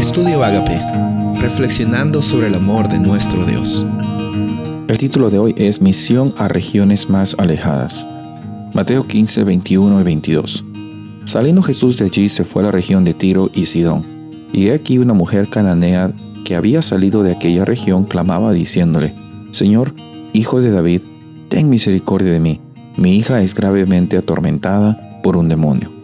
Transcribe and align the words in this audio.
Estudio 0.00 0.42
Agape, 0.42 0.80
reflexionando 1.42 2.22
sobre 2.22 2.46
el 2.46 2.54
amor 2.54 2.88
de 2.88 2.98
nuestro 2.98 3.44
Dios. 3.44 3.84
El 4.88 4.96
título 4.96 5.28
de 5.28 5.38
hoy 5.38 5.54
es 5.58 5.82
Misión 5.82 6.32
a 6.38 6.48
regiones 6.48 7.10
más 7.10 7.36
alejadas. 7.38 8.06
Mateo 8.72 9.06
15, 9.06 9.44
21 9.44 10.00
y 10.00 10.02
22. 10.02 10.64
Saliendo 11.26 11.62
Jesús 11.62 11.98
de 11.98 12.06
allí 12.06 12.30
se 12.30 12.44
fue 12.44 12.62
a 12.62 12.66
la 12.66 12.72
región 12.72 13.04
de 13.04 13.12
Tiro 13.12 13.50
y 13.52 13.66
Sidón. 13.66 14.06
Y 14.54 14.68
he 14.68 14.72
aquí 14.72 14.96
una 14.96 15.12
mujer 15.12 15.50
cananea 15.50 16.10
que 16.46 16.56
había 16.56 16.80
salido 16.80 17.22
de 17.22 17.32
aquella 17.32 17.66
región 17.66 18.04
clamaba 18.04 18.54
diciéndole, 18.54 19.14
Señor, 19.50 19.94
hijo 20.32 20.62
de 20.62 20.70
David, 20.70 21.02
ten 21.50 21.68
misericordia 21.68 22.32
de 22.32 22.40
mí, 22.40 22.58
mi 22.96 23.16
hija 23.16 23.42
es 23.42 23.52
gravemente 23.52 24.16
atormentada 24.16 25.20
por 25.22 25.36
un 25.36 25.50
demonio. 25.50 25.99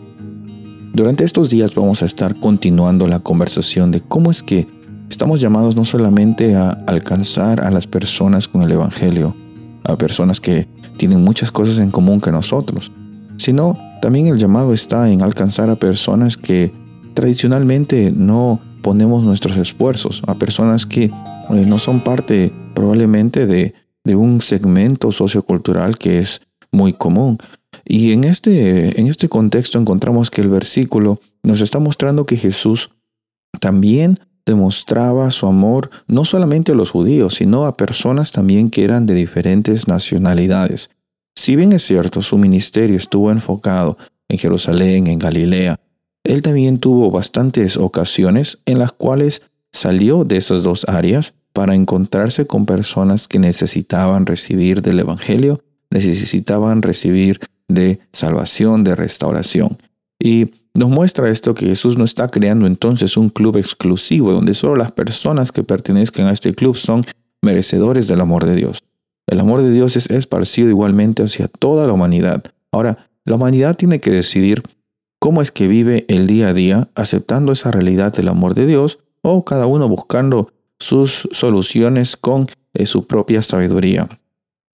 Durante 0.97 1.25
estos 1.25 1.51
días 1.51 1.75
vamos 1.75 2.03
a 2.03 2.07
estar 2.07 2.35
continuando 2.41 3.07
la 3.07 3.19
conversación 3.19 3.91
de 3.91 4.01
cómo 4.01 4.31
es 4.31 4.43
que 4.43 4.67
estamos 5.11 5.43
llamados 5.43 5.77
no 5.77 5.85
solamente 5.85 6.57
a 6.57 6.71
alcanzar 6.71 7.63
a 7.63 7.71
las 7.71 7.87
personas 7.87 8.49
con 8.49 8.63
el 8.63 8.73
Evangelio, 8.73 9.37
a 9.85 9.97
personas 9.97 10.41
que 10.41 10.67
tienen 10.97 11.23
muchas 11.23 11.53
cosas 11.53 11.81
en 11.81 11.91
común 11.91 12.23
que 12.23 12.33
nosotros, 12.33 12.91
sino 13.37 13.77
también 14.01 14.29
el 14.29 14.39
llamado 14.39 14.73
está 14.73 15.11
en 15.11 15.23
alcanzar 15.23 15.69
a 15.69 15.77
personas 15.77 16.39
que 16.39 16.73
tradicionalmente 17.13 18.11
no 18.11 18.59
ponemos 18.81 19.23
nuestros 19.23 19.59
esfuerzos, 19.59 20.23
a 20.27 20.37
personas 20.37 20.87
que 20.87 21.05
eh, 21.05 21.13
no 21.69 21.79
son 21.79 22.01
parte 22.01 22.55
probablemente 22.73 23.47
de, 23.47 23.75
de 24.03 24.17
un 24.17 24.41
segmento 24.41 25.13
sociocultural 25.13 25.99
que 25.99 26.21
es 26.21 26.41
muy 26.73 26.95
común. 26.95 27.37
Y 27.89 28.13
en 28.13 28.25
este, 28.25 29.01
en 29.01 29.07
este 29.07 29.29
contexto 29.29 29.79
encontramos 29.79 30.31
que 30.31 30.41
el 30.41 30.49
versículo 30.49 31.21
nos 31.43 31.61
está 31.61 31.79
mostrando 31.79 32.27
que 32.27 32.37
Jesús 32.37 32.91
también 33.61 34.19
demostraba 34.45 35.31
su 35.31 35.47
amor 35.47 35.91
no 36.07 36.25
solamente 36.25 36.73
a 36.73 36.75
los 36.75 36.91
judíos, 36.91 37.35
sino 37.35 37.65
a 37.67 37.77
personas 37.77 38.33
también 38.33 38.71
que 38.71 38.85
eran 38.85 39.07
de 39.07 39.15
diferentes 39.15 39.87
nacionalidades. 39.87 40.91
Si 41.37 41.55
bien 41.55 41.73
es 41.73 41.83
cierto, 41.83 42.23
su 42.23 42.39
ministerio 42.39 42.97
estuvo 42.97 43.31
enfocado 43.31 43.99
en 44.29 44.39
Jerusalén, 44.39 45.07
en 45.07 45.19
Galilea, 45.19 45.79
él 46.25 46.43
también 46.43 46.79
tuvo 46.79 47.11
bastantes 47.13 47.77
ocasiones 47.77 48.59
en 48.67 48.81
las 48.81 48.91
cuales 48.91 49.43
salió 49.73 50.25
de 50.25 50.39
esas 50.39 50.65
dos 50.65 50.85
áreas 50.89 51.35
para 51.53 51.75
encontrarse 51.75 52.47
con 52.47 52.67
personas 52.67 53.29
que 53.29 53.39
necesitaban 53.39 54.27
recibir 54.27 54.83
del 54.83 54.99
Evangelio, 54.99 55.63
necesitaban 55.91 56.83
recibir 56.83 57.41
de 57.69 58.01
salvación, 58.13 58.85
de 58.85 58.95
restauración. 58.95 59.79
Y 60.19 60.51
nos 60.75 60.91
muestra 60.91 61.31
esto 61.31 61.55
que 61.55 61.67
Jesús 61.67 61.97
no 61.97 62.05
está 62.05 62.29
creando 62.29 62.67
entonces 62.67 63.17
un 63.17 63.31
club 63.31 63.57
exclusivo 63.57 64.33
donde 64.33 64.55
solo 64.55 64.77
las 64.77 64.93
personas 64.93 65.53
que 65.53 65.63
pertenezcan 65.63 66.27
a 66.27 66.33
este 66.33 66.55
club 66.55 66.77
son 66.77 67.05
merecedores 67.43 68.09
del 68.09 68.21
amor 68.21 68.45
de 68.45 68.57
Dios. 68.57 68.85
El 69.27 69.41
amor 69.41 69.63
de 69.63 69.73
Dios 69.73 69.97
es 69.97 70.11
esparcido 70.11 70.69
igualmente 70.69 71.23
hacia 71.23 71.49
toda 71.49 71.87
la 71.87 71.93
humanidad. 71.93 72.45
Ahora, 72.71 73.09
la 73.25 73.37
humanidad 73.37 73.77
tiene 73.77 74.01
que 74.01 74.11
decidir 74.11 74.63
cómo 75.19 75.43
es 75.43 75.51
que 75.51 75.67
vive 75.67 76.05
el 76.09 76.27
día 76.27 76.49
a 76.49 76.55
día 76.55 76.89
aceptando 76.95 77.53
esa 77.53 77.71
realidad 77.71 78.13
del 78.13 78.29
amor 78.29 78.55
de 78.55 78.67
Dios 78.67 78.99
o 79.23 79.45
cada 79.45 79.67
uno 79.67 79.89
buscando 79.89 80.53
sus 80.79 81.29
soluciones 81.33 82.17
con 82.17 82.49
eh, 82.75 82.87
su 82.87 83.07
propia 83.07 83.43
sabiduría. 83.43 84.09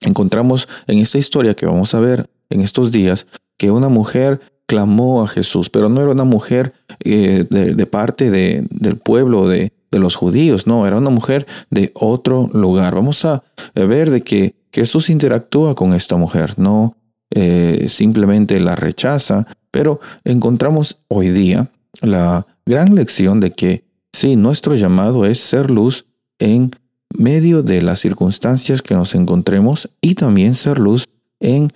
Encontramos 0.01 0.69
en 0.89 0.99
esta 0.99 1.19
historia 1.19 1.55
que 1.55 1.65
vamos 1.65 1.95
a 1.95 2.01
ver 2.01 2.29
en 2.53 2.61
estos 2.61 2.93
días 2.93 3.27
que 3.57 3.71
una 3.71 3.89
mujer 3.89 4.41
clamó 4.67 5.23
a 5.23 5.29
Jesús, 5.29 5.71
pero 5.71 5.89
no 5.89 6.01
era 6.01 6.13
una 6.13 6.25
mujer 6.25 6.73
eh, 7.05 7.45
de, 7.51 7.87
parte 7.87 8.31
del 8.31 8.97
pueblo 8.97 9.49
de, 9.49 9.73
los 9.91 10.17
judíos, 10.17 10.67
no, 10.67 10.87
era 10.87 10.97
una 10.97 11.11
mujer 11.11 11.47
de 11.69 11.91
otro 11.95 12.49
lugar. 12.55 12.95
Vamos 12.95 13.27
a 13.27 13.43
ver 13.75 14.11
de 14.11 14.23
que 14.23 14.55
Jesús 14.73 15.11
interactúa 15.11 15.75
con 15.75 15.93
esta 15.93 16.17
mujer, 16.17 16.55
no 16.59 16.97
eh, 17.35 17.87
simplemente 17.89 18.59
la 18.61 18.75
rechaza, 18.75 19.47
pero 19.71 20.01
encontramos 20.25 20.99
hoy 21.09 21.29
día 21.29 21.71
la 22.01 22.47
gran 22.65 22.95
lección 22.95 23.41
de 23.41 23.53
que 23.53 23.85
sí, 24.13 24.37
nuestro 24.37 24.75
llamado 24.75 25.27
es 25.27 25.39
ser 25.39 25.71
luz 25.71 26.07
en 26.39 26.71
medio 27.17 27.63
de 27.63 27.83
las 27.83 28.01
circunstancias 28.01 28.83
que 28.83 28.95
nos 28.95 29.15
encontremos 29.15 29.91
y 30.01 30.15
también 30.15 30.55
ser 30.55 30.79
luz 30.79 31.07
en 31.41 31.73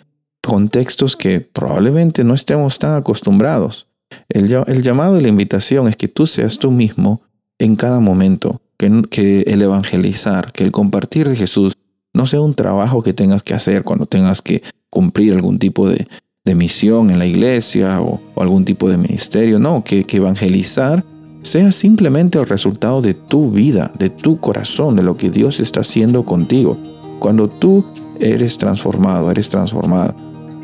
contextos 0.46 1.16
que 1.16 1.40
probablemente 1.40 2.24
no 2.24 2.34
estemos 2.34 2.78
tan 2.78 2.94
acostumbrados. 2.94 3.86
El, 4.28 4.48
llamado 4.82 5.18
y 5.18 5.22
la 5.22 5.28
invitación 5.28 5.88
es 5.88 5.96
que 5.96 6.08
tú 6.08 6.26
seas 6.26 6.58
tú 6.58 6.70
mismo 6.70 7.22
en 7.58 7.76
cada 7.76 8.00
momento, 8.00 8.60
que, 8.78 9.44
el 9.46 9.62
evangelizar, 9.62 10.52
que 10.52 10.64
el 10.64 10.72
compartir 10.72 11.28
de 11.28 11.36
Jesús 11.36 11.74
no 12.14 12.26
sea 12.26 12.40
un 12.40 12.54
trabajo 12.54 13.02
que 13.02 13.12
tengas 13.12 13.42
que 13.42 13.54
hacer 13.54 13.82
cuando 13.82 14.06
tengas 14.06 14.42
que 14.42 14.62
cumplir 14.90 15.34
algún 15.34 15.58
tipo 15.58 15.88
de, 15.88 16.06
misión 16.54 17.10
en 17.10 17.18
la 17.18 17.26
iglesia 17.26 18.00
o, 18.00 18.20
algún 18.36 18.64
tipo 18.64 18.88
de 18.88 18.96
ministerio, 18.96 19.58
no, 19.58 19.82
que, 19.82 20.04
que 20.04 20.18
evangelizar 20.18 21.04
sea 21.42 21.72
simplemente 21.72 22.38
el 22.38 22.46
resultado 22.46 23.02
de 23.02 23.14
tu 23.14 23.50
vida, 23.50 23.92
de 23.98 24.10
tu 24.10 24.38
corazón, 24.38 24.96
de 24.96 25.02
lo 25.02 25.16
que 25.16 25.30
Dios 25.30 25.60
está 25.60 25.80
haciendo 25.80 26.24
contigo. 26.24 26.76
Cuando 27.18 27.48
tú 27.48 27.84
eres 28.20 28.58
transformado, 28.58 29.30
eres 29.30 29.48
transformada, 29.48 30.14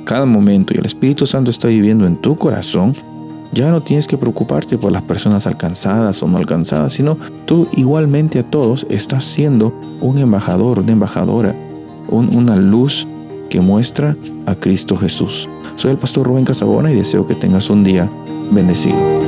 cada 0.05 0.27
momento 0.27 0.75
y 0.75 0.79
el 0.79 0.87
Espíritu 0.87 1.27
Santo 1.27 1.51
está 1.51 1.69
viviendo 1.69 2.07
en 2.07 2.17
tu 2.17 2.37
corazón, 2.37 2.95
ya 3.53 3.71
no 3.71 3.83
tienes 3.83 4.07
que 4.07 4.17
preocuparte 4.17 4.79
por 4.79 4.93
las 4.93 5.03
personas 5.03 5.47
alcanzadas 5.47 6.23
o 6.23 6.27
no 6.27 6.39
alcanzadas, 6.39 6.95
sino 6.95 7.17
tú 7.45 7.69
igualmente 7.77 8.39
a 8.39 8.43
todos 8.43 8.87
estás 8.89 9.25
siendo 9.25 9.75
un 10.01 10.19
embajador, 10.19 10.79
una 10.79 10.93
embajadora, 10.93 11.55
una 12.09 12.57
luz 12.57 13.07
que 13.51 13.61
muestra 13.61 14.17
a 14.47 14.55
Cristo 14.55 14.97
Jesús. 14.97 15.49
Soy 15.77 15.91
el 15.91 15.99
pastor 15.99 16.27
Rubén 16.27 16.45
Casabona 16.45 16.91
y 16.91 16.95
deseo 16.95 17.27
que 17.27 17.35
tengas 17.35 17.69
un 17.69 17.85
día 17.85 18.09
bendecido. 18.51 19.22